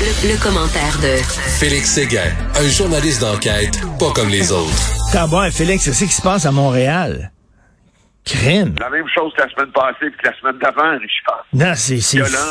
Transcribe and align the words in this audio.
Le, 0.00 0.42
commentaire 0.42 0.96
de 1.02 1.20
Félix 1.60 1.92
Séguin, 1.92 2.32
un 2.56 2.68
journaliste 2.70 3.20
d'enquête 3.20 3.76
pas 3.98 4.10
comme 4.14 4.30
les 4.30 4.50
autres. 4.50 4.72
Ah 5.12 5.26
bon, 5.26 5.44
Félix, 5.50 5.84
c'est 5.84 5.92
ce 5.92 6.04
qui 6.04 6.12
se 6.12 6.22
passe 6.22 6.46
à 6.46 6.52
Montréal? 6.52 7.30
Crime. 8.24 8.74
La 8.80 8.88
même 8.88 9.06
chose 9.08 9.30
que 9.36 9.42
la 9.42 9.50
semaine 9.50 9.70
passée 9.72 10.06
et 10.06 10.10
que 10.10 10.26
la 10.26 10.34
semaine 10.38 10.56
d'avant, 10.56 10.96
Richard. 10.98 11.44
Non, 11.52 11.74
c'est 11.74 12.00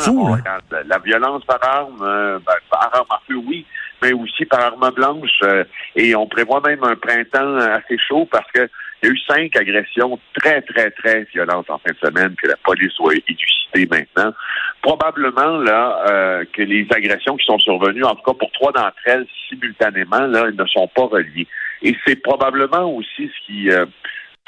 fou. 0.04 0.36
La, 0.70 0.82
la, 0.84 0.98
violence 0.98 1.44
par 1.44 1.58
arme, 1.60 2.00
euh, 2.02 2.38
ben, 2.38 2.54
par 2.70 2.88
arme 2.94 3.06
à 3.10 3.20
feu, 3.26 3.34
oui, 3.44 3.66
mais 4.00 4.12
aussi 4.12 4.44
par 4.44 4.60
arme 4.60 4.88
blanche. 4.94 5.40
Euh, 5.42 5.64
et 5.96 6.14
on 6.14 6.28
prévoit 6.28 6.60
même 6.60 6.84
un 6.84 6.94
printemps 6.94 7.56
assez 7.56 7.98
chaud 7.98 8.28
parce 8.30 8.48
que 8.52 8.70
il 9.02 9.08
y 9.08 9.10
a 9.10 9.14
eu 9.14 9.18
cinq 9.26 9.56
agressions 9.56 10.18
très, 10.34 10.60
très, 10.62 10.90
très 10.90 11.24
violentes 11.32 11.70
en 11.70 11.78
fin 11.78 11.90
de 11.90 12.06
semaine 12.06 12.34
que 12.40 12.46
la 12.46 12.56
police 12.62 12.92
soit 12.92 13.14
élucidée 13.14 13.88
maintenant. 13.90 14.32
Probablement 14.82 15.58
là 15.58 16.04
euh, 16.08 16.44
que 16.52 16.62
les 16.62 16.86
agressions 16.90 17.36
qui 17.36 17.44
sont 17.44 17.58
survenues, 17.58 18.04
en 18.04 18.14
tout 18.14 18.22
cas 18.22 18.34
pour 18.38 18.50
trois 18.52 18.72
d'entre 18.72 18.96
elles 19.04 19.26
simultanément, 19.48 20.26
là, 20.26 20.44
elles 20.48 20.56
ne 20.56 20.66
sont 20.66 20.88
pas 20.88 21.04
reliées. 21.04 21.46
Et 21.82 21.94
c'est 22.06 22.16
probablement 22.16 22.90
aussi 22.90 23.28
ce 23.28 23.46
qui 23.46 23.70
euh, 23.70 23.84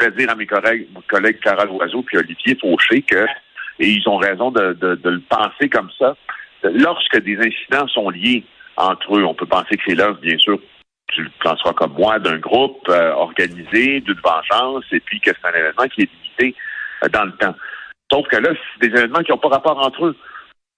fait 0.00 0.10
dire 0.16 0.30
à 0.30 0.34
mes 0.34 0.46
collègues, 0.46 0.88
mon 0.94 1.02
collègue 1.02 1.38
Carole 1.40 1.70
Oiseau 1.70 2.02
puis 2.02 2.18
Olivier 2.18 2.56
Fauché 2.60 3.02
que, 3.02 3.26
et 3.78 3.88
ils 3.88 4.08
ont 4.08 4.16
raison 4.16 4.50
de, 4.50 4.72
de, 4.72 4.94
de 4.94 5.10
le 5.10 5.20
penser 5.20 5.68
comme 5.68 5.90
ça, 5.98 6.16
lorsque 6.62 7.20
des 7.20 7.36
incidents 7.36 7.88
sont 7.88 8.10
liés 8.10 8.44
entre 8.76 9.18
eux, 9.18 9.24
on 9.24 9.34
peut 9.34 9.46
penser 9.46 9.76
que 9.76 9.82
c'est 9.86 9.94
l'œuvre, 9.94 10.18
bien 10.20 10.38
sûr, 10.38 10.58
tu 11.08 11.22
le 11.22 11.30
penseras 11.42 11.72
comme 11.74 11.92
moi, 11.92 12.18
d'un 12.18 12.38
groupe 12.38 12.88
euh, 12.88 13.12
organisé, 13.12 14.00
d'une 14.00 14.20
vengeance, 14.24 14.84
et 14.92 15.00
puis 15.00 15.20
que 15.20 15.30
c'est 15.30 15.48
un 15.48 15.58
événement 15.58 15.86
qui 15.94 16.02
est 16.02 16.10
limité 16.10 16.58
euh, 17.04 17.08
dans 17.08 17.24
le 17.24 17.32
temps. 17.32 17.54
Sauf 18.12 18.26
que 18.28 18.36
là, 18.36 18.50
c'est 18.52 18.88
des 18.88 18.98
événements 18.98 19.20
qui 19.20 19.32
n'ont 19.32 19.38
pas 19.38 19.48
rapport 19.48 19.78
entre 19.78 20.06
eux. 20.06 20.16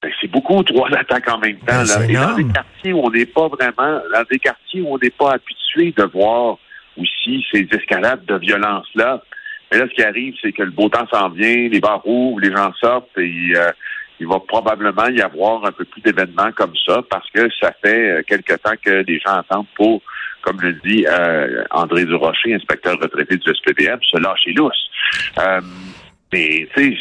Ben, 0.02 0.12
c'est 0.20 0.30
beaucoup 0.30 0.62
trois 0.62 0.88
attaques 0.96 1.28
en 1.28 1.38
même 1.38 1.58
temps. 1.58 1.82
Ben, 1.82 1.84
là. 1.84 2.04
Et 2.08 2.12
dans 2.12 2.34
des 2.34 2.52
quartiers 2.52 2.92
où 2.92 3.00
on 3.04 3.10
n'est 3.10 3.26
pas 3.26 3.48
vraiment, 3.48 4.00
dans 4.12 4.24
des 4.30 4.38
quartiers 4.38 4.82
où 4.82 4.94
on 4.94 4.98
n'est 4.98 5.10
pas 5.10 5.32
habitué 5.32 5.92
de 5.96 6.04
voir 6.04 6.58
aussi 6.96 7.44
ces 7.52 7.66
escalades 7.72 8.24
de 8.26 8.36
violence-là. 8.36 9.22
Mais 9.72 9.78
là, 9.78 9.86
ce 9.90 9.94
qui 9.94 10.02
arrive, 10.04 10.34
c'est 10.40 10.52
que 10.52 10.62
le 10.62 10.70
beau 10.70 10.88
temps 10.88 11.08
s'en 11.12 11.30
vient, 11.30 11.68
les 11.68 11.80
bars 11.80 12.06
ouvrent, 12.06 12.38
les 12.38 12.52
gens 12.52 12.72
sortent 12.74 13.18
et 13.18 13.52
euh, 13.56 13.70
il 14.20 14.28
va 14.28 14.38
probablement 14.38 15.08
y 15.08 15.20
avoir 15.20 15.64
un 15.64 15.72
peu 15.72 15.84
plus 15.84 16.02
d'événements 16.02 16.52
comme 16.54 16.74
ça 16.86 17.00
parce 17.10 17.28
que 17.30 17.48
ça 17.60 17.72
fait 17.84 18.24
quelque 18.28 18.54
temps 18.54 18.74
que 18.80 19.02
les 19.08 19.18
gens 19.18 19.38
attendent 19.38 19.66
pour 19.74 20.02
comme 20.44 20.60
le 20.60 20.74
dit 20.84 21.06
euh, 21.08 21.64
André 21.70 22.04
Durocher, 22.04 22.54
inspecteur 22.54 22.96
retraité 23.00 23.36
du 23.36 23.54
SPBM, 23.54 23.98
se 24.02 24.18
lâcher 24.18 24.52
lousse. 24.52 24.90
Euh, 25.38 25.60
mais, 26.32 26.68
tu 26.74 26.96
sais, 26.96 26.98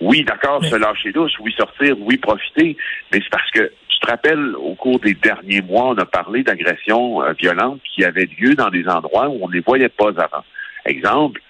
oui, 0.00 0.24
d'accord, 0.24 0.64
se 0.64 0.76
lâcher 0.76 1.10
lousse, 1.12 1.36
oui, 1.40 1.52
sortir, 1.56 1.96
oui, 2.00 2.16
profiter, 2.18 2.76
mais 3.12 3.20
c'est 3.20 3.30
parce 3.30 3.50
que 3.50 3.72
tu 3.88 3.98
te 4.00 4.10
rappelles, 4.10 4.54
au 4.56 4.74
cours 4.74 5.00
des 5.00 5.14
derniers 5.14 5.62
mois, 5.62 5.88
on 5.88 5.98
a 5.98 6.06
parlé 6.06 6.44
d'agressions 6.44 7.22
euh, 7.22 7.32
violentes 7.32 7.80
qui 7.94 8.04
avaient 8.04 8.28
lieu 8.38 8.54
dans 8.54 8.70
des 8.70 8.86
endroits 8.88 9.28
où 9.28 9.38
on 9.42 9.48
ne 9.48 9.54
les 9.54 9.60
voyait 9.60 9.88
pas 9.88 10.10
avant. 10.10 10.44
Exemple, 10.84 11.40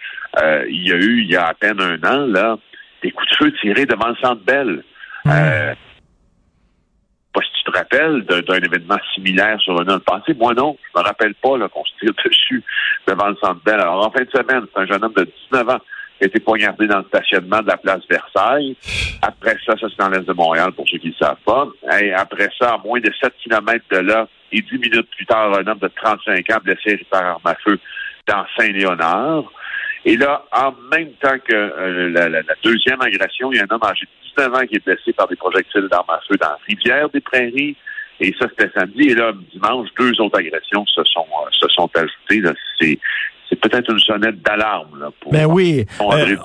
il 0.68 0.86
y 0.86 0.92
a 0.92 0.96
eu, 0.96 1.22
il 1.22 1.30
y 1.30 1.36
a 1.36 1.46
à 1.46 1.54
peine 1.54 1.80
un 1.80 1.98
an, 2.04 2.26
là, 2.26 2.58
des 3.02 3.10
coups 3.10 3.28
de 3.30 3.36
feu 3.36 3.52
tirés 3.60 3.86
devant 3.86 4.08
le 4.08 4.16
centre 4.16 4.42
Bell. 4.44 4.82
Mmh 5.24 5.32
te 7.70 7.78
rappelles 7.78 8.24
d'un 8.24 8.60
événement 8.60 8.98
similaire 9.14 9.60
sur 9.60 9.80
un 9.80 9.88
an 9.88 10.00
passé. 10.00 10.34
Moi, 10.34 10.54
non. 10.54 10.76
Je 10.94 11.00
me 11.00 11.04
rappelle 11.04 11.34
pas 11.34 11.68
qu'on 11.68 11.84
se 11.84 11.92
tire 12.00 12.12
dessus 12.24 12.62
devant 13.06 13.28
le 13.28 13.36
Centre 13.36 13.60
Bell. 13.64 13.80
Alors, 13.80 14.06
en 14.06 14.10
fin 14.10 14.24
de 14.24 14.30
semaine, 14.30 14.64
c'est 14.72 14.80
un 14.80 14.86
jeune 14.86 15.04
homme 15.04 15.14
de 15.14 15.28
19 15.50 15.68
ans 15.68 15.80
été 16.26 16.40
poignardé 16.40 16.86
dans 16.86 16.98
le 16.98 17.04
stationnement 17.04 17.60
de 17.60 17.68
la 17.68 17.76
place 17.76 18.02
Versailles. 18.08 18.76
Après 19.22 19.56
ça, 19.64 19.74
ça 19.78 19.86
c'est 19.88 19.98
dans 19.98 20.08
l'Est 20.08 20.26
de 20.26 20.32
Montréal, 20.32 20.72
pour 20.72 20.88
ceux 20.88 20.98
qui 20.98 21.08
ne 21.08 21.12
le 21.12 21.18
savent 21.18 21.36
pas. 21.44 21.68
Et 22.00 22.12
après 22.12 22.48
ça, 22.58 22.74
à 22.74 22.78
moins 22.78 23.00
de 23.00 23.10
7 23.20 23.32
km 23.42 23.84
de 23.90 23.98
là, 23.98 24.28
et 24.52 24.62
10 24.62 24.78
minutes 24.78 25.08
plus 25.16 25.26
tard, 25.26 25.52
un 25.54 25.66
homme 25.66 25.78
de 25.78 25.88
35 25.88 26.50
ans 26.50 26.58
blessé 26.62 27.04
par 27.10 27.24
arme 27.24 27.42
à 27.44 27.54
feu 27.56 27.78
dans 28.26 28.44
Saint-Léonard. 28.56 29.44
Et 30.04 30.16
là, 30.16 30.44
en 30.52 30.72
même 30.90 31.12
temps 31.20 31.38
que 31.44 31.54
euh, 31.54 32.10
la, 32.10 32.42
deuxième 32.62 33.00
agression, 33.00 33.52
il 33.52 33.58
y 33.58 33.60
a 33.60 33.64
un 33.64 33.74
homme 33.74 33.84
âgé 33.84 34.06
de 34.06 34.42
19 34.42 34.54
ans 34.54 34.66
qui 34.66 34.76
est 34.76 34.84
blessé 34.84 35.12
par 35.12 35.28
des 35.28 35.36
projectiles 35.36 35.88
d'armes 35.90 36.10
à 36.10 36.20
feu 36.26 36.36
dans 36.40 36.48
la 36.48 36.58
rivière 36.66 37.08
des 37.10 37.20
Prairies. 37.20 37.76
Et 38.20 38.34
ça, 38.38 38.46
c'était 38.48 38.70
samedi. 38.74 39.10
Et 39.10 39.14
là, 39.14 39.32
dimanche, 39.52 39.88
deux 39.98 40.20
autres 40.20 40.38
agressions 40.38 40.86
se 40.86 41.04
sont, 41.04 41.26
euh, 41.44 41.50
se 41.52 41.68
sont 41.68 41.90
ajoutées. 41.94 42.42
C'est 42.80 42.98
c'est 43.48 43.60
peut-être 43.60 43.90
une 43.90 43.98
sonnette 43.98 44.42
d'alarme 44.42 45.10
pour 45.20 45.32
ben 45.32 45.46
oui. 45.46 45.86
Euh, 46.00 46.36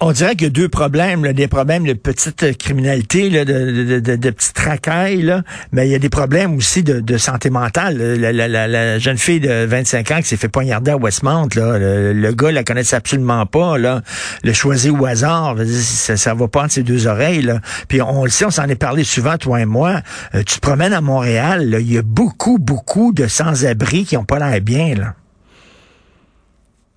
on, 0.00 0.12
dirait 0.12 0.32
qu'il 0.32 0.42
y 0.42 0.46
a 0.46 0.50
deux 0.50 0.68
problèmes, 0.68 1.32
des 1.32 1.48
problèmes 1.48 1.84
de 1.84 1.92
petite 1.92 2.58
criminalité, 2.58 3.30
de, 3.30 3.44
de, 3.44 4.00
de, 4.00 4.16
de 4.16 4.30
petites 4.30 4.58
racailles, 4.58 5.42
mais 5.72 5.86
il 5.86 5.92
y 5.92 5.94
a 5.94 5.98
des 5.98 6.08
problèmes 6.08 6.56
aussi 6.56 6.82
de, 6.82 7.16
santé 7.16 7.50
mentale. 7.50 7.96
La, 7.96 8.32
la, 8.32 8.66
la, 8.66 8.98
jeune 8.98 9.18
fille 9.18 9.40
de 9.40 9.64
25 9.64 10.10
ans 10.10 10.16
qui 10.18 10.24
s'est 10.24 10.36
fait 10.36 10.48
poignarder 10.48 10.90
à 10.90 10.96
Westmount, 10.96 11.48
là, 11.54 11.78
le, 11.78 12.32
gars 12.32 12.50
la 12.50 12.64
connaissait 12.64 12.96
absolument 12.96 13.46
pas, 13.46 13.78
là, 13.78 14.02
le 14.42 14.52
choisi 14.52 14.90
au 14.90 15.06
hasard, 15.06 15.56
ça, 15.64 16.16
ça 16.16 16.34
va 16.34 16.48
pas 16.48 16.62
entre 16.62 16.72
ses 16.72 16.82
deux 16.82 17.06
oreilles. 17.06 17.42
Là. 17.42 17.60
Puis 17.88 18.02
on 18.02 18.24
le 18.24 18.30
sait, 18.30 18.44
on 18.44 18.50
s'en 18.50 18.68
est 18.68 18.74
parlé 18.74 19.04
souvent, 19.04 19.36
toi 19.36 19.60
et 19.60 19.66
moi. 19.66 20.00
Euh, 20.34 20.42
tu 20.44 20.56
te 20.56 20.60
promènes 20.60 20.92
à 20.92 21.00
Montréal, 21.00 21.76
il 21.80 21.92
y 21.92 21.98
a 21.98 22.02
beaucoup, 22.02 22.58
beaucoup 22.58 23.12
de 23.12 23.26
sans-abri 23.26 24.04
qui 24.04 24.16
ont 24.16 24.24
pas 24.24 24.38
l'air 24.38 24.60
bien. 24.60 24.94
Là. 24.94 25.14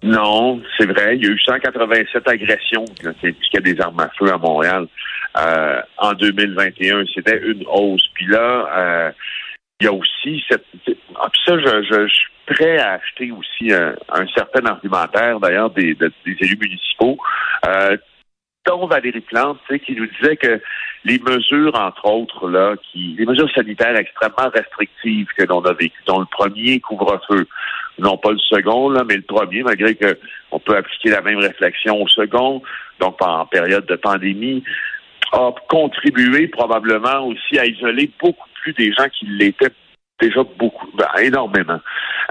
Non, 0.03 0.61
c'est 0.77 0.85
vrai. 0.85 1.17
Il 1.17 1.25
y 1.25 1.27
a 1.27 1.31
eu 1.31 1.39
187 1.39 2.27
agressions 2.27 2.85
qui 2.85 3.57
a 3.57 3.59
des 3.61 3.81
armes 3.81 3.99
à 3.99 4.09
feu 4.17 4.31
à 4.31 4.37
Montréal 4.37 4.87
euh, 5.37 5.81
en 5.97 6.13
2021. 6.13 7.03
C'était 7.13 7.39
une 7.39 7.63
hausse. 7.67 8.07
Puis 8.13 8.27
là, 8.27 8.69
euh, 8.77 9.11
il 9.79 9.85
y 9.85 9.87
a 9.87 9.93
aussi 9.93 10.43
cette. 10.49 10.65
Ah, 11.15 11.29
puis 11.31 11.41
ça, 11.45 11.57
je, 11.59 11.83
je, 11.83 12.07
suis 12.07 12.27
prêt 12.45 12.77
à 12.77 12.93
acheter 12.93 13.31
aussi 13.31 13.73
un, 13.73 14.27
certain 14.35 14.65
argumentaire, 14.65 15.39
d'ailleurs, 15.39 15.71
des, 15.71 15.95
des, 15.95 16.11
élus 16.25 16.57
municipaux. 16.61 17.17
Euh, 17.67 17.97
dont 18.67 18.85
Valérie 18.87 19.21
Plante, 19.21 19.59
qui 19.85 19.95
nous 19.95 20.07
disait 20.07 20.35
que 20.35 20.61
les 21.05 21.19
mesures, 21.19 21.75
entre 21.75 22.05
autres, 22.05 22.49
là, 22.49 22.75
qui, 22.83 23.15
les 23.17 23.25
mesures 23.25 23.49
sanitaires 23.51 23.95
extrêmement 23.95 24.49
restrictives 24.53 25.27
que 25.37 25.45
l'on 25.45 25.61
a 25.61 25.73
vécues, 25.73 26.03
dont 26.05 26.19
le 26.19 26.25
premier 26.25 26.79
couvre-feu, 26.79 27.47
non 27.97 28.17
pas 28.17 28.31
le 28.31 28.39
second, 28.39 28.89
là, 28.89 29.03
mais 29.07 29.15
le 29.15 29.21
premier, 29.21 29.63
malgré 29.63 29.95
que 29.95 30.19
on 30.51 30.59
peut 30.59 30.75
appliquer 30.75 31.09
la 31.09 31.21
même 31.21 31.39
réflexion 31.39 32.01
au 32.01 32.07
second, 32.07 32.61
donc 32.99 33.17
en 33.21 33.45
période 33.45 33.85
de 33.85 33.95
pandémie, 33.95 34.63
a 35.31 35.51
contribué 35.69 36.47
probablement 36.47 37.25
aussi 37.27 37.57
à 37.57 37.65
isoler 37.65 38.11
beaucoup 38.19 38.47
plus 38.61 38.73
des 38.73 38.91
gens 38.93 39.07
qui 39.09 39.25
l'étaient 39.25 39.73
déjà 40.19 40.43
beaucoup, 40.57 40.87
ben, 40.95 41.07
énormément. 41.21 41.79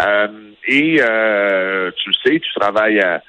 Euh, 0.04 0.28
et 0.66 0.98
euh, 1.00 1.90
tu 1.96 2.10
le 2.10 2.14
sais, 2.24 2.40
tu 2.40 2.52
travailles 2.58 3.00
à 3.00 3.22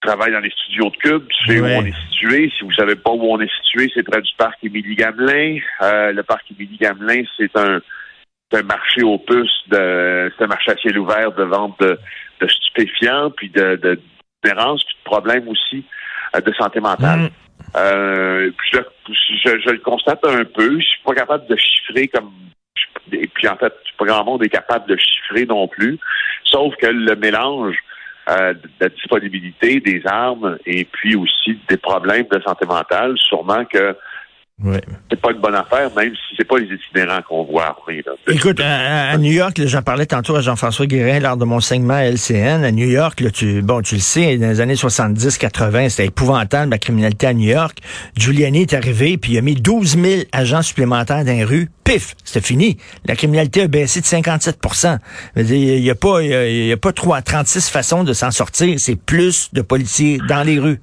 travaille 0.00 0.32
dans 0.32 0.40
les 0.40 0.50
studios 0.50 0.90
de 0.90 0.96
Cube, 0.96 1.26
tu 1.28 1.46
sais 1.46 1.60
où 1.60 1.64
on 1.64 1.84
est 1.84 1.94
situé. 2.08 2.52
Si 2.56 2.64
vous 2.64 2.72
savez 2.72 2.96
pas 2.96 3.10
où 3.10 3.22
on 3.22 3.40
est 3.40 3.50
situé, 3.62 3.90
c'est 3.94 4.02
près 4.02 4.20
du 4.20 4.32
parc 4.36 4.62
Émilie-Gamelin. 4.62 5.58
Euh, 5.82 6.12
le 6.12 6.22
parc 6.22 6.44
Émilie-Gamelin, 6.50 7.24
c'est 7.36 7.56
un, 7.56 7.80
un 8.52 8.62
marché 8.62 9.02
aux 9.02 9.18
puces, 9.18 9.68
de, 9.68 10.32
c'est 10.36 10.44
un 10.44 10.48
marché 10.48 10.72
à 10.72 10.76
ciel 10.76 10.98
ouvert 10.98 11.32
de 11.32 11.44
vente 11.44 11.78
de, 11.80 11.98
de 12.40 12.48
stupéfiants, 12.48 13.30
puis 13.30 13.50
de, 13.50 13.76
de 13.76 14.00
puis 14.40 14.52
de 14.52 15.04
problèmes 15.04 15.48
aussi 15.48 15.84
euh, 16.36 16.40
de 16.40 16.52
santé 16.54 16.80
mentale. 16.80 17.18
Mm. 17.18 17.30
Euh, 17.76 18.50
puis 18.56 18.70
je, 18.72 19.50
je, 19.50 19.70
le 19.70 19.78
constate 19.78 20.24
un 20.24 20.44
peu. 20.44 20.78
Je 20.78 20.86
suis 20.86 21.02
pas 21.04 21.14
capable 21.14 21.46
de 21.48 21.56
chiffrer 21.56 22.08
comme 22.08 22.30
et 23.12 23.26
puis 23.26 23.48
en 23.48 23.56
fait, 23.56 23.72
pas 23.98 24.04
grand 24.04 24.24
monde 24.24 24.44
est 24.44 24.48
capable 24.48 24.88
de 24.88 24.96
chiffrer 24.96 25.46
non 25.46 25.66
plus. 25.66 25.98
Sauf 26.44 26.74
que 26.76 26.86
le 26.86 27.16
mélange 27.16 27.76
euh, 28.28 28.52
de 28.52 28.68
la 28.80 28.88
disponibilité 28.88 29.80
des 29.80 30.02
armes 30.04 30.58
et 30.66 30.84
puis 30.84 31.16
aussi 31.16 31.58
des 31.68 31.76
problèmes 31.76 32.26
de 32.30 32.40
santé 32.40 32.66
mentale, 32.66 33.14
sûrement 33.16 33.64
que 33.64 33.96
Ouais. 34.62 34.80
C'est 35.08 35.20
pas 35.20 35.30
une 35.30 35.40
bonne 35.40 35.54
affaire, 35.54 35.88
même 35.94 36.12
si 36.14 36.34
c'est 36.36 36.44
pas 36.44 36.58
les 36.58 36.66
itinérants 36.66 37.22
qu'on 37.28 37.44
voit 37.44 37.68
après. 37.68 38.02
Écoute, 38.26 38.58
à, 38.60 39.16
New 39.16 39.30
York, 39.30 39.60
j'en 39.66 39.82
parlais 39.82 40.06
tantôt 40.06 40.34
à 40.34 40.40
Jean-François 40.40 40.86
Guérin 40.86 41.20
lors 41.20 41.36
de 41.36 41.44
mon 41.44 41.60
segment 41.60 41.96
LCN. 41.96 42.64
À 42.64 42.72
New 42.72 42.88
York, 42.88 43.20
là, 43.20 43.30
tu, 43.30 43.62
bon, 43.62 43.82
tu 43.82 43.94
le 43.94 44.00
sais, 44.00 44.36
dans 44.36 44.48
les 44.48 44.60
années 44.60 44.74
70-80, 44.74 45.90
c'était 45.90 46.06
épouvantable 46.06 46.72
la 46.72 46.78
criminalité 46.78 47.28
à 47.28 47.34
New 47.34 47.48
York. 47.48 47.78
Giuliani 48.16 48.62
est 48.62 48.74
arrivé, 48.74 49.16
puis 49.16 49.34
il 49.34 49.38
a 49.38 49.42
mis 49.42 49.54
12 49.54 49.96
000 49.96 50.22
agents 50.32 50.62
supplémentaires 50.62 51.24
dans 51.24 51.36
les 51.36 51.44
rues. 51.44 51.68
Pif, 51.84 52.16
c'était 52.24 52.44
fini. 52.44 52.78
La 53.06 53.14
criminalité 53.14 53.62
a 53.62 53.68
baissé 53.68 54.00
de 54.00 54.06
57 54.06 54.58
Il 55.36 55.80
n'y 55.80 55.88
a 55.88 55.94
pas, 55.94 56.20
il 56.20 56.66
y 56.66 56.72
a, 56.72 56.76
pas 56.76 56.92
3, 56.92 57.22
36 57.22 57.70
façons 57.70 58.02
de 58.02 58.12
s'en 58.12 58.32
sortir. 58.32 58.78
C'est 58.80 58.96
plus 58.96 59.50
de 59.52 59.62
policiers 59.62 60.18
dans 60.28 60.42
les 60.42 60.58
rues. 60.58 60.80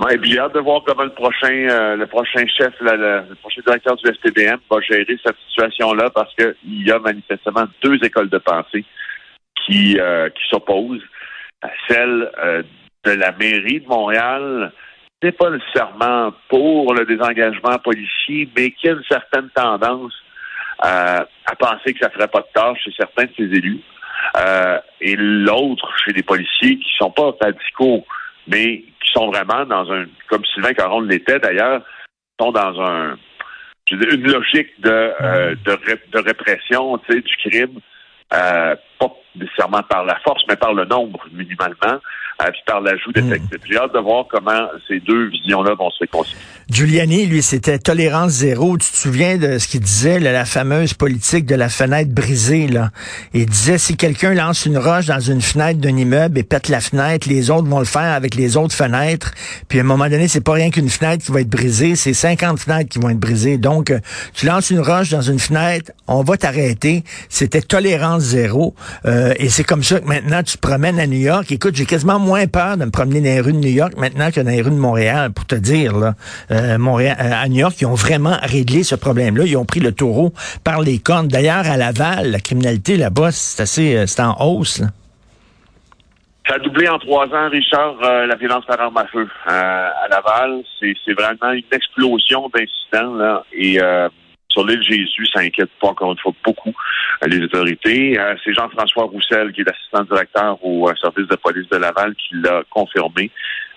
Ouais, 0.00 0.18
puis 0.18 0.32
j'ai 0.32 0.38
hâte 0.40 0.54
de 0.54 0.60
voir 0.60 0.82
comment 0.84 1.04
le 1.04 1.10
prochain, 1.10 1.68
euh, 1.68 1.96
le 1.96 2.06
prochain 2.06 2.44
chef, 2.46 2.72
le, 2.80 3.34
prochain 3.36 3.62
directeur 3.64 3.96
du 3.96 4.12
STBM 4.12 4.58
va 4.70 4.80
gérer 4.80 5.16
cette 5.24 5.36
situation-là 5.48 6.10
parce 6.10 6.34
qu'il 6.34 6.54
y 6.84 6.90
a 6.90 6.98
manifestement 6.98 7.64
deux 7.82 7.96
écoles 8.02 8.28
de 8.28 8.38
pensée 8.38 8.84
qui, 9.64 9.98
euh, 10.00 10.28
qui 10.30 10.42
s'opposent 10.50 11.04
à 11.62 11.70
celle 11.88 12.30
euh, 12.42 12.62
de 13.04 13.12
la 13.12 13.32
mairie 13.32 13.80
de 13.80 13.86
Montréal 13.86 14.72
n'est 15.22 15.32
pas 15.32 15.50
nécessairement 15.50 16.32
pour 16.48 16.92
le 16.92 17.06
désengagement 17.06 17.78
policier, 17.78 18.48
mais 18.56 18.72
qui 18.72 18.88
a 18.88 18.92
une 18.92 19.04
certaine 19.08 19.48
tendance 19.54 20.12
à 20.80 21.26
penser 21.58 21.94
que 21.94 22.00
ça 22.00 22.10
ferait 22.10 22.28
pas 22.28 22.40
de 22.40 22.46
tâche 22.52 22.78
chez 22.84 22.92
certains 22.98 23.24
de 23.24 23.30
ses 23.36 23.44
élus. 23.44 23.80
Euh, 24.36 24.78
et 25.00 25.14
l'autre 25.16 25.88
chez 26.04 26.12
des 26.12 26.22
policiers 26.22 26.78
qui 26.78 26.90
sont 26.98 27.10
pas 27.10 27.32
radicaux, 27.40 28.04
mais 28.46 28.78
qui 28.78 29.12
sont 29.12 29.30
vraiment 29.30 29.64
dans 29.64 29.90
un, 29.92 30.06
comme 30.28 30.44
Sylvain 30.46 30.72
Caron 30.72 31.02
l'était 31.02 31.38
d'ailleurs, 31.38 31.82
sont 32.40 32.52
dans 32.52 32.80
un, 32.80 33.16
une 33.90 34.32
logique 34.32 34.80
de, 34.80 34.90
euh, 34.90 35.54
de, 35.64 35.78
de, 36.12 36.18
répression, 36.18 36.98
tu 36.98 37.12
sais, 37.12 37.20
du 37.20 37.36
crime, 37.36 37.80
euh, 38.32 38.74
pas 38.98 39.12
nécessairement 39.36 39.82
par 39.82 40.04
la 40.04 40.16
force, 40.20 40.42
mais 40.48 40.56
par 40.56 40.72
le 40.72 40.84
nombre, 40.84 41.24
minimalement 41.32 42.00
euh, 42.42 42.50
puis 42.50 42.60
par 42.66 42.80
l'ajout 42.80 43.12
d'effectifs. 43.12 43.60
J'ai 43.68 43.76
hâte 43.76 43.94
de 43.94 44.00
voir 44.00 44.26
comment 44.30 44.68
ces 44.88 45.00
deux 45.00 45.28
visions-là 45.28 45.74
vont 45.74 45.90
se 45.90 46.00
réconcilier. 46.00 46.40
Giuliani, 46.70 47.26
lui, 47.26 47.42
c'était 47.42 47.78
tolérance 47.78 48.32
zéro. 48.32 48.78
Tu 48.78 48.90
te 48.90 48.96
souviens 48.96 49.36
de 49.36 49.58
ce 49.58 49.68
qu'il 49.68 49.80
disait, 49.80 50.18
la 50.18 50.44
fameuse 50.44 50.94
politique 50.94 51.44
de 51.44 51.54
la 51.54 51.68
fenêtre 51.68 52.10
brisée, 52.10 52.68
là? 52.68 52.90
Il 53.34 53.46
disait, 53.46 53.78
si 53.78 53.96
quelqu'un 53.96 54.32
lance 54.32 54.64
une 54.64 54.78
roche 54.78 55.06
dans 55.06 55.20
une 55.20 55.42
fenêtre 55.42 55.78
d'un 55.78 55.96
immeuble 55.96 56.38
et 56.38 56.42
pète 56.42 56.68
la 56.68 56.80
fenêtre, 56.80 57.28
les 57.28 57.50
autres 57.50 57.68
vont 57.68 57.80
le 57.80 57.84
faire 57.84 58.14
avec 58.14 58.34
les 58.34 58.56
autres 58.56 58.74
fenêtres. 58.74 59.32
Puis 59.68 59.78
à 59.78 59.82
un 59.82 59.84
moment 59.84 60.08
donné, 60.08 60.26
c'est 60.26 60.40
pas 60.40 60.54
rien 60.54 60.70
qu'une 60.70 60.88
fenêtre 60.88 61.24
qui 61.24 61.32
va 61.32 61.42
être 61.42 61.50
brisée, 61.50 61.96
c'est 61.96 62.14
50 62.14 62.58
fenêtres 62.58 62.88
qui 62.88 62.98
vont 62.98 63.10
être 63.10 63.20
brisées. 63.20 63.58
Donc, 63.58 63.90
euh, 63.90 63.98
tu 64.32 64.46
lances 64.46 64.70
une 64.70 64.80
roche 64.80 65.10
dans 65.10 65.20
une 65.20 65.38
fenêtre, 65.38 65.92
on 66.06 66.22
va 66.22 66.36
t'arrêter. 66.36 67.04
C'était 67.28 67.60
tolérance 67.60 68.22
zéro. 68.22 68.74
Euh, 69.04 69.34
et 69.38 69.50
c'est 69.50 69.64
comme 69.64 69.82
ça 69.82 70.00
que 70.00 70.06
maintenant, 70.06 70.42
tu 70.42 70.56
te 70.56 70.66
promènes 70.66 70.98
à 70.98 71.06
New 71.06 71.20
York. 71.20 71.52
Écoute, 71.52 71.76
j'ai 71.76 71.86
quasiment 71.86 72.18
moins 72.24 72.46
peur 72.46 72.76
de 72.76 72.84
me 72.84 72.90
promener 72.90 73.20
dans 73.20 73.26
les 73.26 73.40
rues 73.40 73.52
de 73.52 73.58
New 73.58 73.68
York 73.72 73.94
maintenant 73.96 74.30
que 74.30 74.40
dans 74.40 74.50
les 74.50 74.62
rues 74.62 74.70
de 74.70 74.76
Montréal, 74.76 75.32
pour 75.32 75.46
te 75.46 75.54
dire, 75.54 75.96
là. 75.96 76.14
Euh, 76.50 76.76
euh, 76.76 77.14
à 77.18 77.48
New 77.48 77.60
York, 77.60 77.74
ils 77.80 77.86
ont 77.86 77.94
vraiment 77.94 78.36
réglé 78.42 78.82
ce 78.82 78.94
problème-là. 78.94 79.44
Ils 79.46 79.56
ont 79.56 79.64
pris 79.64 79.80
le 79.80 79.92
taureau 79.92 80.32
par 80.64 80.80
les 80.80 80.98
cornes. 80.98 81.28
D'ailleurs, 81.28 81.66
à 81.66 81.76
Laval, 81.76 82.30
la 82.30 82.40
criminalité 82.40 82.96
là-bas, 82.96 83.30
c'est 83.30 83.62
assez, 83.62 83.96
euh, 83.96 84.06
c'est 84.06 84.22
en 84.22 84.36
hausse. 84.40 84.82
Ça 86.48 86.56
a 86.56 86.58
doublé 86.58 86.88
en 86.88 86.98
trois 86.98 87.26
ans, 87.26 87.48
Richard, 87.48 87.96
la 88.02 88.34
violence 88.36 88.66
par 88.66 88.78
arme 88.78 88.98
à 88.98 89.06
feu. 89.06 89.26
à 89.46 90.06
Laval, 90.10 90.62
c'est 90.78 91.14
vraiment 91.14 91.52
une 91.52 91.64
explosion 91.72 92.50
d'incidents. 92.54 93.42
Et 93.54 93.78
sur 94.50 94.66
l'île 94.66 94.82
Jésus, 94.82 95.26
ça 95.32 95.40
inquiète 95.40 95.70
pas 95.80 95.88
encore 95.88 96.12
une 96.12 96.18
fois 96.18 96.32
beaucoup 96.44 96.74
les 97.26 97.42
autorités. 97.42 98.18
c'est 98.44 98.52
Jean-François 98.52 99.04
Roussel, 99.04 99.52
qui 99.52 99.62
est 99.62 99.64
l'assistant 99.64 100.04
directeur 100.04 100.64
au 100.64 100.90
service 100.96 101.28
de 101.28 101.36
police 101.36 101.68
de 101.68 101.76
Laval, 101.76 102.14
qui 102.14 102.34
l'a 102.36 102.62
confirmé 102.70 103.30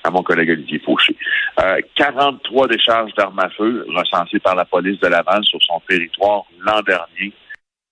à 0.03 0.11
mon 0.11 0.23
collègue 0.23 0.51
Olivier 0.51 0.79
Fauché. 0.79 1.15
Euh, 1.59 1.79
43 1.95 2.67
décharges 2.67 3.13
d'armes 3.13 3.39
à 3.39 3.49
feu 3.49 3.85
recensées 3.89 4.39
par 4.39 4.55
la 4.55 4.65
police 4.65 4.99
de 4.99 5.07
Laval 5.07 5.43
sur 5.43 5.61
son 5.63 5.81
territoire 5.87 6.43
l'an 6.59 6.81
dernier. 6.81 7.33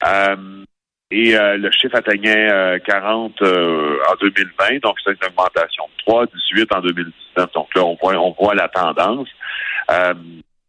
Euh, 0.05 0.63
et 1.11 1.37
euh, 1.37 1.57
le 1.57 1.69
chiffre 1.71 1.95
atteignait 1.95 2.79
40 2.85 3.41
euh, 3.41 3.97
en 4.09 4.15
2020, 4.19 4.81
donc 4.81 4.95
c'est 5.03 5.11
une 5.11 5.29
augmentation 5.29 5.83
de 5.85 6.03
3, 6.05 6.25
18 6.25 6.73
en 6.73 6.81
2019. 6.81 7.51
Donc 7.53 7.75
là, 7.75 7.83
on 7.83 7.95
voit, 8.01 8.15
on 8.15 8.31
voit 8.31 8.55
la 8.55 8.67
tendance. 8.69 9.29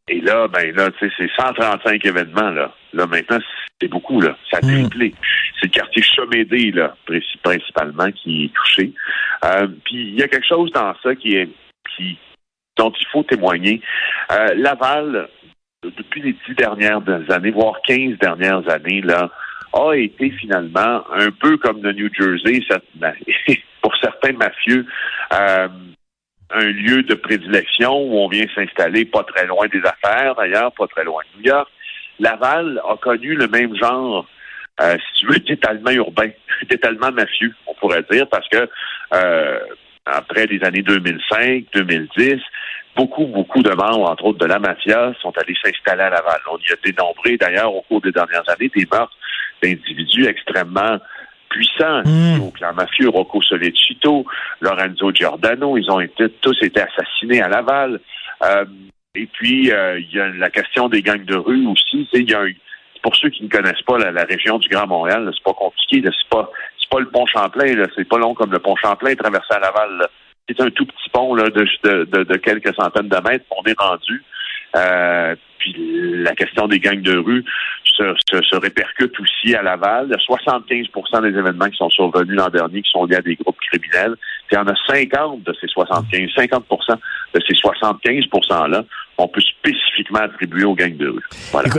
Et 0.08 0.20
là, 0.20 0.46
ben 0.48 0.74
là, 0.74 0.90
tu 0.92 1.08
sais, 1.08 1.14
c'est 1.18 1.42
135 1.42 2.04
événements 2.04 2.50
là. 2.50 2.72
Là 2.92 3.06
maintenant, 3.06 3.38
c'est 3.80 3.88
beaucoup 3.88 4.20
là. 4.20 4.36
Ça 4.50 4.58
a 4.58 4.66
hmm. 4.66 4.88
triplé. 4.88 5.14
C'est 5.60 5.66
le 5.66 5.72
quartier 5.72 6.02
Chomédé 6.02 6.70
là, 6.72 6.96
principalement 7.42 8.10
qui 8.12 8.44
est 8.44 8.54
touché. 8.54 8.92
Euh, 9.44 9.66
puis 9.84 9.96
il 9.96 10.14
y 10.14 10.22
a 10.22 10.28
quelque 10.28 10.46
chose 10.46 10.70
dans 10.72 10.94
ça 11.02 11.14
qui 11.14 11.36
est 11.36 11.48
qui 11.96 12.18
dont 12.76 12.92
il 12.98 13.06
faut 13.06 13.22
témoigner. 13.22 13.80
Euh, 14.30 14.54
Laval, 14.54 15.28
depuis 15.82 16.20
les 16.22 16.36
dix 16.46 16.54
dernières 16.54 17.00
années, 17.30 17.50
voire 17.50 17.80
quinze 17.86 18.18
dernières 18.18 18.68
années, 18.68 19.00
là, 19.00 19.30
a 19.72 19.94
été 19.94 20.30
finalement 20.30 21.04
un 21.12 21.30
peu 21.30 21.56
comme 21.58 21.82
le 21.82 21.92
New 21.92 22.08
Jersey, 22.12 22.60
pour 23.82 23.96
certains 23.96 24.32
mafieux, 24.32 24.86
euh, 25.32 25.68
un 26.50 26.64
lieu 26.64 27.02
de 27.02 27.14
prédilection 27.14 27.92
où 27.92 28.18
on 28.18 28.28
vient 28.28 28.46
s'installer 28.54 29.04
pas 29.04 29.24
très 29.24 29.46
loin 29.46 29.66
des 29.68 29.82
affaires, 29.84 30.34
d'ailleurs, 30.36 30.72
pas 30.72 30.86
très 30.86 31.04
loin 31.04 31.22
de 31.32 31.40
New 31.40 31.46
York. 31.46 31.68
Laval 32.18 32.80
a 32.88 32.96
connu 32.96 33.34
le 33.34 33.48
même 33.48 33.76
genre 33.76 34.26
euh, 34.80 34.96
si 34.98 35.20
tu 35.20 35.26
veux, 35.26 35.38
d'étalement 35.46 35.90
urbain, 35.90 36.30
d'étalement 36.68 37.10
mafieux, 37.12 37.54
on 37.66 37.74
pourrait 37.74 38.04
dire, 38.10 38.28
parce 38.28 38.48
que 38.48 38.68
euh, 39.14 39.58
après 40.04 40.46
les 40.46 40.62
années 40.64 40.82
2005, 40.82 41.64
2010, 41.72 42.40
beaucoup, 42.94 43.26
beaucoup 43.26 43.62
de 43.62 43.70
membres, 43.70 44.10
entre 44.10 44.26
autres 44.26 44.38
de 44.38 44.46
la 44.46 44.58
mafia, 44.58 45.12
sont 45.20 45.32
allés 45.38 45.56
s'installer 45.62 46.02
à 46.02 46.10
Laval. 46.10 46.40
On 46.50 46.58
y 46.58 46.72
a 46.72 46.76
dénombré, 46.84 47.36
d'ailleurs, 47.36 47.74
au 47.74 47.82
cours 47.82 48.00
des 48.00 48.12
dernières 48.12 48.48
années, 48.48 48.70
des 48.74 48.86
meurtres 48.90 49.16
d'individus 49.62 50.26
extrêmement 50.26 50.98
puissants. 51.48 52.02
Mm. 52.04 52.38
Donc, 52.38 52.60
la 52.60 52.72
mafieux 52.72 53.08
Rocco 53.08 53.40
Solecito, 53.42 54.24
Lorenzo 54.60 55.12
Giordano, 55.12 55.76
ils 55.76 55.90
ont 55.90 56.00
été 56.00 56.28
tous 56.40 56.56
été 56.62 56.80
assassinés 56.80 57.42
à 57.42 57.48
Laval. 57.48 58.00
Euh, 58.42 58.64
et 59.14 59.26
puis, 59.26 59.72
euh, 59.72 59.98
il 59.98 60.14
y 60.14 60.20
a 60.20 60.28
la 60.28 60.50
question 60.50 60.88
des 60.88 61.02
gangs 61.02 61.24
de 61.24 61.36
rue 61.36 61.66
aussi. 61.66 62.06
Y 62.12 62.34
a 62.34 62.42
un, 62.42 62.52
pour 63.02 63.14
ceux 63.16 63.30
qui 63.30 63.44
ne 63.44 63.48
connaissent 63.48 63.82
pas 63.82 63.98
la, 63.98 64.24
région 64.24 64.58
du 64.58 64.68
Grand 64.68 64.86
Montréal, 64.86 65.30
c'est 65.32 65.44
pas 65.44 65.54
compliqué. 65.54 66.02
C'est 66.02 66.28
pas 66.28 66.50
c'est 66.78 66.90
pas 66.90 67.00
le 67.00 67.08
pont 67.08 67.26
Champlain. 67.26 67.74
C'est 67.96 68.08
pas 68.08 68.18
long 68.18 68.34
comme 68.34 68.52
le 68.52 68.58
pont 68.58 68.76
Champlain 68.76 69.14
traversé 69.14 69.54
à 69.54 69.60
Laval. 69.60 70.08
C'est 70.48 70.60
un 70.60 70.70
tout 70.70 70.86
petit 70.86 71.10
pont 71.12 71.34
là, 71.34 71.44
de, 71.44 71.66
de, 72.04 72.24
de, 72.24 72.36
quelques 72.36 72.74
centaines 72.74 73.08
de 73.08 73.28
mètres. 73.28 73.44
On 73.50 73.62
est 73.64 73.78
rendu. 73.78 74.22
Euh, 74.74 75.34
puis 75.58 75.74
la 76.22 76.34
question 76.34 76.68
des 76.68 76.80
gangs 76.80 77.00
de 77.00 77.16
rue 77.16 77.44
se, 77.84 78.14
se, 78.30 78.56
répercute 78.56 79.18
aussi 79.20 79.54
à 79.54 79.62
Laval. 79.62 80.06
Il 80.08 80.10
y 80.10 80.14
a 80.14 80.18
75% 80.18 81.22
des 81.22 81.38
événements 81.38 81.68
qui 81.70 81.76
sont 81.76 81.90
survenus 81.90 82.36
l'an 82.36 82.48
dernier 82.48 82.82
qui 82.82 82.90
sont 82.90 83.06
liés 83.06 83.16
à 83.16 83.22
des 83.22 83.36
groupes 83.36 83.58
criminels. 83.70 84.16
Il 84.50 84.54
y 84.54 84.58
en 84.58 84.66
a 84.66 84.74
50 84.86 85.42
de 85.42 85.54
ces 85.60 85.66
75, 85.68 86.30
50% 86.36 86.96
de 87.34 87.40
ces 87.46 87.54
75 87.54 88.24
%-là 88.24 88.84
on 89.18 89.28
peut 89.28 89.40
spécifiquement 89.40 90.20
attribuer 90.20 90.64
aux 90.64 90.74
gangs 90.74 90.96
de 90.96 91.08
rue. 91.08 91.22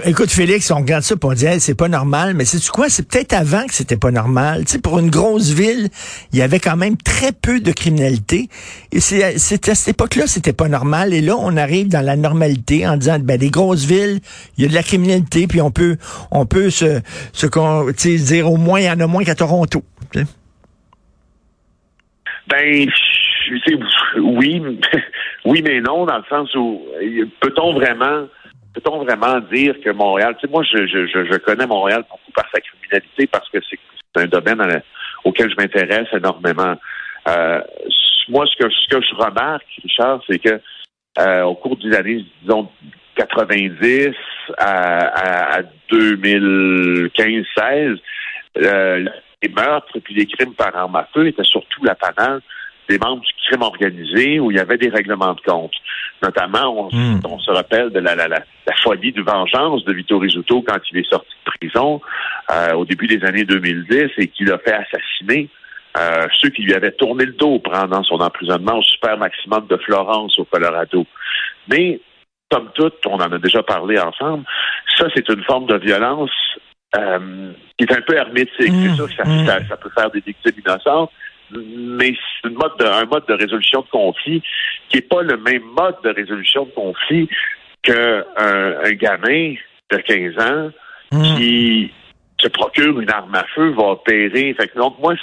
Écoute, 0.05 0.31
Félix, 0.31 0.71
on 0.71 0.77
regarde 0.77 1.03
ça 1.03 1.15
pour 1.15 1.33
dire 1.33 1.51
c'est 1.59 1.77
pas 1.77 1.87
normal, 1.87 2.33
mais 2.33 2.45
c'est 2.45 2.65
quoi? 2.69 2.89
C'est 2.89 3.07
peut-être 3.07 3.33
avant 3.33 3.65
que 3.65 3.73
c'était 3.73 3.97
pas 3.97 4.11
normal. 4.11 4.65
Tu 4.65 4.73
sais, 4.73 4.81
pour 4.81 4.99
une 4.99 5.09
grosse 5.09 5.51
ville, 5.51 5.89
il 6.33 6.39
y 6.39 6.41
avait 6.41 6.59
quand 6.59 6.77
même 6.77 6.97
très 6.97 7.31
peu 7.31 7.59
de 7.59 7.71
criminalité. 7.71 8.49
Et 8.91 8.99
c'est 8.99 9.23
à 9.23 9.37
cette 9.37 9.87
époque-là, 9.87 10.27
c'était 10.27 10.53
pas 10.53 10.67
normal. 10.67 11.13
Et 11.13 11.21
là, 11.21 11.35
on 11.37 11.57
arrive 11.57 11.89
dans 11.89 12.01
la 12.03 12.15
normalité 12.15 12.87
en 12.87 12.97
disant 12.97 13.19
ben 13.19 13.37
des 13.37 13.49
grosses 13.49 13.85
villes, 13.85 14.19
il 14.57 14.63
y 14.63 14.65
a 14.65 14.69
de 14.69 14.73
la 14.73 14.83
criminalité, 14.83 15.47
puis 15.47 15.61
on 15.61 15.71
peut 15.71 15.97
on 16.31 16.45
peut 16.45 16.69
se, 16.69 17.01
se 17.33 18.25
dire 18.25 18.51
au 18.51 18.57
moins 18.57 18.79
il 18.79 18.85
y 18.85 18.89
en 18.89 18.99
a 18.99 19.07
moins 19.07 19.23
qu'à 19.23 19.35
Toronto. 19.35 19.83
Ben 22.49 22.89
oui, 24.17 24.61
oui, 25.47 25.61
mais 25.63 25.79
non, 25.79 26.05
dans 26.05 26.17
le 26.17 26.25
sens 26.29 26.53
où 26.55 26.85
peut-on 27.39 27.73
vraiment 27.73 28.27
peut-on 28.73 29.01
vraiment 29.03 29.39
dire 29.39 29.75
que 29.83 29.89
Montréal, 29.91 30.35
tu 30.35 30.41
sais, 30.45 30.51
moi 30.51 30.61
je, 30.63 30.85
je, 30.85 31.07
je 31.07 31.37
connais 31.37 31.65
Montréal 31.65 32.03
beaucoup 32.09 32.31
par 32.35 32.45
sa 32.53 32.59
criminalité 32.59 33.27
parce 33.27 33.47
que 33.49 33.59
c'est 33.69 33.79
un 34.21 34.27
domaine 34.27 34.81
auquel 35.23 35.49
je 35.49 35.55
m'intéresse 35.55 36.09
énormément. 36.13 36.75
Euh, 37.29 37.61
moi, 38.27 38.45
ce 38.45 38.57
que 38.61 38.69
ce 38.69 38.87
que 38.89 39.01
je 39.01 39.15
remarque, 39.15 39.65
Richard, 39.83 40.19
c'est 40.29 40.39
que 40.39 40.59
euh, 41.19 41.43
au 41.43 41.55
cours 41.55 41.77
des 41.77 41.95
années, 41.95 42.25
disons 42.41 42.69
90 43.15 44.09
à, 44.57 45.57
à, 45.57 45.61
2015-16, 45.89 47.99
euh, 48.57 49.05
les 49.41 49.49
meurtres 49.49 49.95
et 49.95 50.01
puis 50.01 50.13
les 50.13 50.25
crimes 50.25 50.55
par 50.55 50.75
arme 50.75 50.97
à 50.97 51.07
feu 51.13 51.27
étaient 51.27 51.43
surtout 51.43 51.85
la 51.85 51.95
des 52.89 52.97
membres 52.97 53.21
du 53.21 53.33
crime 53.47 53.61
organisé 53.61 54.39
où 54.39 54.51
il 54.51 54.57
y 54.57 54.59
avait 54.59 54.77
des 54.77 54.89
règlements 54.89 55.33
de 55.33 55.41
compte. 55.41 55.73
Notamment, 56.23 56.89
on, 56.89 56.95
hmm. 56.95 57.39
se 57.39 57.51
rappelle 57.51 57.91
de 57.91 57.99
la, 57.99 58.15
la, 58.15 58.27
la, 58.27 58.43
folie 58.83 59.11
de 59.11 59.21
vengeance 59.21 59.83
de 59.85 59.93
Vito 59.93 60.17
Rizzuto 60.17 60.61
quand 60.61 60.79
il 60.91 60.99
est 60.99 61.09
sorti 61.09 61.29
de 61.45 61.51
prison 61.51 62.01
euh, 62.51 62.73
au 62.73 62.85
début 62.85 63.07
des 63.07 63.23
années 63.25 63.43
2010 63.43 64.11
et 64.17 64.27
qu'il 64.27 64.51
a 64.51 64.57
fait 64.59 64.73
assassiner 64.73 65.49
euh, 65.97 66.27
ceux 66.41 66.49
qui 66.49 66.61
lui 66.63 66.73
avaient 66.73 66.91
tourné 66.91 67.25
le 67.25 67.33
dos 67.33 67.59
pendant 67.59 68.03
son 68.03 68.15
emprisonnement 68.15 68.77
au 68.77 68.83
super 68.83 69.17
maximum 69.17 69.67
de 69.67 69.77
Florence 69.77 70.37
au 70.37 70.45
Colorado. 70.45 71.05
Mais, 71.69 71.99
comme 72.51 72.69
tout, 72.75 72.91
on 73.07 73.15
en 73.15 73.31
a 73.31 73.39
déjà 73.39 73.63
parlé 73.63 73.99
ensemble, 73.99 74.43
ça 74.95 75.07
c'est 75.15 75.27
une 75.29 75.43
forme 75.43 75.65
de 75.65 75.77
violence 75.77 76.31
euh, 76.95 77.51
qui 77.77 77.85
est 77.85 77.93
un 77.93 78.01
peu 78.01 78.15
hermétique. 78.15 78.51
C'est 78.59 78.69
hmm. 78.69 78.95
sûr 78.95 79.07
que 79.07 79.15
ça, 79.15 79.23
hmm. 79.23 79.45
ça, 79.45 79.59
ça 79.67 79.77
peut 79.77 79.89
faire 79.97 80.11
des 80.11 80.21
victimes 80.21 80.61
innocentes, 80.65 81.11
mais 81.51 82.13
c'est 82.41 82.49
mode 82.49 82.81
un 82.81 83.05
mode 83.05 83.25
de 83.27 83.33
résolution 83.33 83.81
de 83.81 83.87
conflit 83.87 84.41
qui 84.89 84.97
n'est 84.97 85.01
pas 85.01 85.21
le 85.21 85.37
même 85.37 85.63
mode 85.63 85.95
de 86.03 86.09
résolution 86.09 86.65
de 86.65 86.71
conflit 86.71 87.29
qu'un 87.83 88.23
un 88.37 88.91
gamin 88.91 89.55
de 89.91 89.97
15 89.97 90.39
ans 90.39 90.71
hmm. 91.11 91.23
qui 91.35 91.91
se 92.39 92.47
procure 92.49 92.99
une 92.99 93.09
arme 93.09 93.33
à 93.35 93.45
feu, 93.55 93.69
va 93.71 93.83
opérer. 93.91 94.55
Fait 94.59 94.71
donc, 94.75 94.99
moi, 94.99 95.15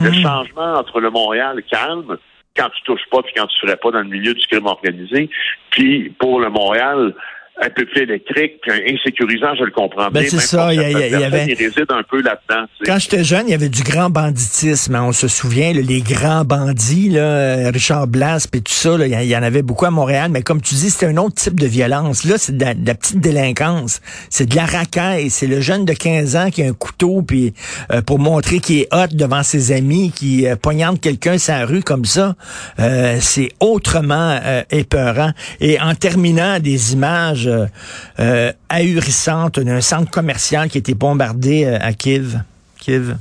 le 0.00 0.10
hmm. 0.10 0.14
changement 0.14 0.74
entre 0.74 1.00
le 1.00 1.10
Montréal 1.10 1.62
calme 1.70 2.16
quand 2.56 2.68
tu 2.70 2.82
touches 2.84 3.08
pas 3.10 3.22
puis 3.22 3.32
quand 3.36 3.46
tu 3.46 3.60
ferais 3.60 3.76
pas 3.76 3.90
dans 3.90 4.00
le 4.00 4.08
milieu 4.08 4.34
du 4.34 4.46
crime 4.46 4.66
organisé. 4.66 5.30
Puis 5.70 6.10
pour 6.18 6.40
le 6.40 6.50
Montréal, 6.50 7.14
un 7.62 7.70
peu 7.70 7.84
plus 7.86 8.02
électrique, 8.02 8.60
puis 8.62 8.72
insécurisant, 8.94 9.54
je 9.58 9.64
le 9.64 9.70
comprends 9.70 10.10
ben, 10.10 10.20
bien. 10.20 10.30
c'est 10.30 10.40
ça, 10.40 10.72
il 10.72 10.80
y, 10.80 10.84
avait... 10.84 11.46
Il 11.46 11.54
réside 11.54 11.86
un 11.90 12.02
peu 12.02 12.22
là-dedans. 12.22 12.66
Quand 12.86 12.98
j'étais 12.98 13.24
jeune, 13.24 13.48
il 13.48 13.50
y 13.50 13.54
avait 13.54 13.68
du 13.68 13.82
grand 13.82 14.10
banditisme. 14.10 14.94
Hein. 14.94 15.04
on 15.04 15.12
se 15.12 15.28
souvient, 15.28 15.72
les 15.72 16.00
grands 16.00 16.44
bandits, 16.44 17.10
là, 17.10 17.70
Richard 17.70 18.06
Blas, 18.06 18.46
et 18.52 18.60
tout 18.60 18.72
ça, 18.72 18.96
il 19.00 19.28
y, 19.28 19.36
en 19.36 19.42
avait 19.42 19.62
beaucoup 19.62 19.86
à 19.86 19.90
Montréal. 19.90 20.30
Mais 20.30 20.42
comme 20.42 20.60
tu 20.60 20.74
dis, 20.74 20.90
c'était 20.90 21.06
un 21.06 21.16
autre 21.16 21.34
type 21.34 21.58
de 21.58 21.66
violence. 21.66 22.24
Là, 22.24 22.36
c'est 22.38 22.56
de, 22.56 22.64
la 22.64 22.94
petite 22.94 23.20
délinquance. 23.20 24.00
C'est 24.28 24.46
de 24.46 24.56
la 24.56 24.66
racaille. 24.66 25.30
C'est 25.30 25.46
le 25.46 25.60
jeune 25.60 25.84
de 25.84 25.92
15 25.92 26.36
ans 26.36 26.50
qui 26.50 26.62
a 26.62 26.66
un 26.66 26.72
couteau 26.72 27.22
puis 27.22 27.52
euh, 27.92 28.02
pour 28.02 28.18
montrer 28.18 28.58
qu'il 28.60 28.78
est 28.78 28.88
hot 28.92 29.08
devant 29.12 29.42
ses 29.42 29.72
amis, 29.72 30.12
qui 30.14 30.46
euh, 30.46 30.56
poignarde 30.56 31.00
quelqu'un 31.00 31.38
sur 31.38 31.54
la 31.54 31.66
rue 31.66 31.82
comme 31.82 32.04
ça. 32.04 32.36
Euh, 32.78 33.18
c'est 33.20 33.50
autrement 33.60 34.38
euh, 34.42 34.62
épeurant. 34.70 35.30
Et 35.60 35.80
en 35.80 35.94
terminant 35.94 36.58
des 36.58 36.92
images 36.92 37.49
euh, 37.50 37.66
euh, 38.18 38.52
ahurissante 38.68 39.60
d'un 39.60 39.80
centre 39.80 40.10
commercial 40.10 40.68
qui 40.68 40.78
a 40.78 40.80
été 40.80 40.94
bombardé 40.94 41.64
euh, 41.64 41.78
à 41.80 41.92
Kiev. 41.92 42.40
Kiev. 42.80 43.16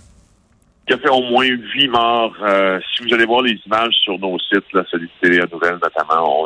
Qui 0.88 0.94
a 0.94 0.98
fait 0.98 1.10
au 1.10 1.22
moins 1.22 1.46
huit 1.46 1.88
morts. 1.88 2.36
si 2.38 3.04
vous 3.04 3.14
allez 3.14 3.26
voir 3.26 3.42
les 3.42 3.60
images 3.66 3.94
sur 4.04 4.18
nos 4.18 4.40
sites, 4.40 4.74
là, 4.74 4.84
celui 4.90 5.10
de 5.22 5.52
Nouvelle 5.52 5.78
notamment, 5.82 6.46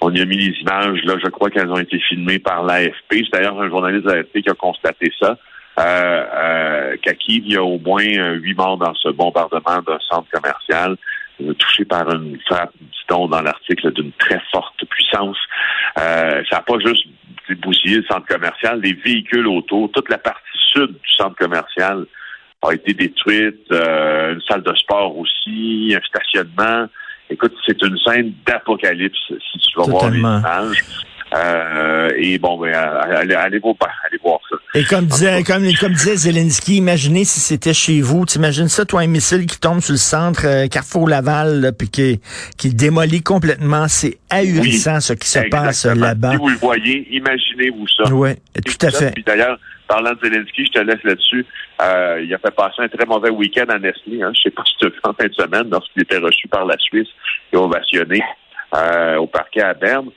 on 0.00 0.10
y 0.10 0.20
a 0.20 0.24
mis 0.24 0.36
les 0.36 0.56
images. 0.60 1.00
Là, 1.04 1.14
je 1.22 1.28
crois 1.28 1.50
qu'elles 1.50 1.70
ont 1.70 1.78
été 1.78 1.98
filmées 2.08 2.38
par 2.38 2.62
l'AFP. 2.62 2.92
C'est 3.10 3.32
d'ailleurs 3.32 3.60
un 3.60 3.68
journaliste 3.68 4.04
de 4.04 4.12
l'AFP 4.12 4.42
qui 4.42 4.50
a 4.50 4.54
constaté 4.54 5.12
ça. 5.18 5.36
Qu'à 5.76 7.14
Kiev, 7.14 7.42
il 7.46 7.52
y 7.52 7.56
a 7.56 7.64
au 7.64 7.80
moins 7.80 8.04
huit 8.34 8.54
morts 8.54 8.76
dans 8.76 8.94
ce 8.94 9.08
bombardement 9.08 9.82
d'un 9.84 9.98
centre 10.08 10.28
commercial 10.30 10.96
touché 11.58 11.84
par 11.84 12.08
une 12.10 12.38
frappe, 12.46 12.72
dit-on 12.80 13.28
dans 13.28 13.42
l'article, 13.42 13.92
d'une 13.92 14.12
très 14.12 14.40
forte 14.52 14.84
puissance. 14.88 15.38
Euh, 15.98 16.42
ça 16.48 16.56
n'a 16.56 16.62
pas 16.62 16.78
juste 16.84 17.06
bousillé 17.62 17.96
le 17.96 18.04
centre 18.04 18.26
commercial, 18.26 18.80
les 18.80 18.92
véhicules 18.92 19.46
autour, 19.46 19.90
toute 19.92 20.08
la 20.08 20.18
partie 20.18 20.40
sud 20.72 20.92
du 20.92 21.10
centre 21.16 21.36
commercial 21.36 22.06
a 22.62 22.74
été 22.74 22.92
détruite, 22.92 23.66
euh, 23.72 24.34
une 24.34 24.40
salle 24.42 24.62
de 24.62 24.74
sport 24.74 25.16
aussi, 25.16 25.94
un 25.96 26.06
stationnement. 26.06 26.86
Écoute, 27.30 27.54
c'est 27.66 27.80
une 27.82 27.98
scène 27.98 28.32
d'apocalypse 28.46 29.32
si 29.50 29.58
tu 29.58 29.78
vas 29.78 29.84
voir 29.84 30.10
les 30.10 30.18
images. 30.18 30.84
Euh, 31.34 32.10
et 32.16 32.38
bon, 32.38 32.58
ben, 32.58 32.74
allez, 32.74 33.34
allez, 33.34 33.58
voir, 33.58 33.76
allez 34.04 34.18
voir 34.22 34.40
ça. 34.50 34.56
Et 34.74 34.84
comme 34.84 35.06
disait, 35.06 35.42
comme, 35.44 35.62
comme 35.80 35.92
disait 35.92 36.16
Zelensky, 36.16 36.76
imaginez 36.76 37.24
si 37.24 37.38
c'était 37.38 37.74
chez 37.74 38.00
vous. 38.00 38.26
T'imagines 38.26 38.68
ça, 38.68 38.84
toi, 38.84 39.02
un 39.02 39.06
missile 39.06 39.46
qui 39.46 39.58
tombe 39.58 39.80
sur 39.80 39.92
le 39.92 39.98
centre 39.98 40.46
euh, 40.46 40.66
Carrefour 40.66 41.08
Laval, 41.08 41.72
puis 41.78 41.88
qui, 41.88 42.20
qui 42.58 42.74
démolit 42.74 43.22
complètement. 43.22 43.86
C'est 43.86 44.18
ahurissant 44.28 45.00
ce 45.00 45.12
qui 45.12 45.28
se 45.28 45.48
passe 45.50 45.86
là-bas. 45.86 46.32
Si 46.32 46.36
vous 46.38 46.48
le 46.48 46.56
voyez, 46.56 47.06
imaginez-vous 47.10 47.86
ça. 47.88 48.12
Oui, 48.12 48.30
tout 48.66 48.86
à 48.86 48.90
fait. 48.90 49.14
D'ailleurs, 49.24 49.58
parlant 49.86 50.12
de 50.12 50.18
Zelensky, 50.22 50.66
je 50.66 50.80
te 50.80 50.84
laisse 50.84 51.02
là-dessus. 51.04 51.46
Euh, 51.80 52.22
il 52.24 52.34
a 52.34 52.38
fait 52.38 52.54
passer 52.54 52.82
un 52.82 52.88
très 52.88 53.06
mauvais 53.06 53.30
week-end 53.30 53.66
à 53.68 53.78
Nestlé. 53.78 54.22
Hein. 54.22 54.32
Je 54.34 54.42
sais 54.42 54.50
pas 54.50 54.62
si 54.64 54.74
tu 54.80 54.86
as 54.86 55.08
en 55.08 55.14
fin 55.14 55.26
de 55.26 55.34
semaine, 55.34 55.68
lorsqu'il 55.70 56.02
était 56.02 56.18
reçu 56.18 56.48
par 56.48 56.64
la 56.64 56.76
Suisse 56.78 57.08
et 57.52 57.56
ovationné 57.56 58.20
euh, 58.74 59.16
au 59.16 59.26
parquet 59.26 59.62
à 59.62 59.74
Berne 59.74 60.10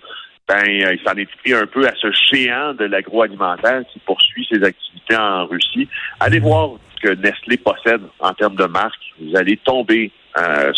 ben, 0.48 0.64
il 0.66 1.00
s'en 1.06 1.14
est 1.14 1.30
pris 1.38 1.54
un 1.54 1.66
peu 1.66 1.88
à 1.88 1.94
ce 1.96 2.08
géant 2.12 2.74
de 2.74 2.86
l'agroalimentaire 2.86 3.82
qui 3.92 4.00
poursuit 4.00 4.48
ses 4.52 4.64
activités 4.64 5.16
en 5.16 5.46
Russie. 5.46 5.88
Allez 6.20 6.40
voir 6.40 6.72
ce 6.96 7.08
que 7.08 7.14
Nestlé 7.16 7.58
possède 7.58 8.02
en 8.20 8.34
termes 8.34 8.56
de 8.56 8.66
marque. 8.66 9.00
Vous 9.22 9.36
allez 9.38 9.58
tomber, 9.58 10.12
euh, 10.38 10.74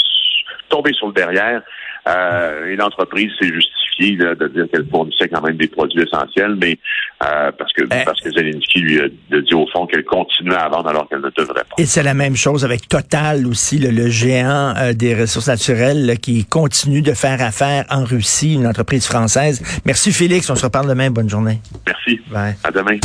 tomber 0.69 0.93
sur 0.93 1.07
le 1.07 1.13
derrière. 1.13 1.61
Euh, 2.07 2.67
et 2.67 2.75
l'entreprise 2.75 3.31
s'est 3.39 3.47
justifiée 3.47 3.84
de 3.99 4.47
dire 4.47 4.65
qu'elle 4.71 4.87
fournissait 4.89 5.27
quand 5.29 5.41
même 5.41 5.57
des 5.57 5.67
produits 5.67 6.01
essentiels, 6.01 6.55
mais 6.55 6.77
euh, 7.23 7.51
parce 7.57 7.71
que 7.73 7.83
eh. 7.83 8.03
parce 8.05 8.19
que 8.21 8.31
Zelensky 8.31 8.79
lui 8.79 9.01
a 9.01 9.07
dit 9.07 9.53
au 9.53 9.65
fond 9.67 9.85
qu'elle 9.87 10.03
continuait 10.03 10.55
à 10.55 10.69
vendre 10.69 10.89
alors 10.89 11.07
qu'elle 11.09 11.21
ne 11.21 11.29
devrait 11.35 11.63
pas. 11.63 11.75
Et 11.77 11.85
c'est 11.85 12.03
la 12.03 12.13
même 12.13 12.35
chose 12.35 12.65
avec 12.65 12.87
Total 12.87 13.45
aussi, 13.47 13.79
le, 13.79 14.09
géant 14.09 14.73
euh, 14.77 14.93
des 14.93 15.15
ressources 15.15 15.47
naturelles 15.47 16.17
qui 16.21 16.45
continue 16.45 17.01
de 17.01 17.13
faire 17.13 17.41
affaire 17.41 17.85
en 17.89 18.03
Russie, 18.03 18.53
une 18.53 18.67
entreprise 18.67 19.05
française. 19.07 19.61
Merci 19.85 20.11
Félix, 20.11 20.49
on 20.49 20.55
se 20.55 20.65
reparle 20.65 20.87
demain. 20.87 21.09
Bonne 21.09 21.29
journée. 21.29 21.59
Merci. 21.85 22.19
À 22.33 22.71
demain. 22.71 22.93